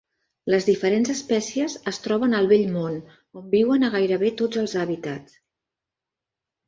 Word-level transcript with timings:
Les 0.51 0.63
diferents 0.69 1.11
espècies 1.13 1.75
es 1.91 2.01
troben 2.07 2.33
al 2.39 2.49
Vell 2.53 2.65
Món, 2.77 2.97
on 3.43 3.47
viuen 3.55 3.85
a 3.89 3.93
gairebé 3.97 4.33
tots 4.41 4.63
els 4.63 4.75
hàbitats. 4.85 5.41